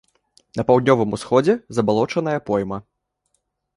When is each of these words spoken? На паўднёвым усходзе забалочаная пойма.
На 0.59 0.63
паўднёвым 0.69 1.13
усходзе 1.19 1.53
забалочаная 1.77 2.37
пойма. 2.49 2.77